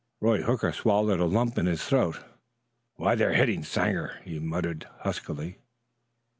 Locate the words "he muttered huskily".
4.25-5.59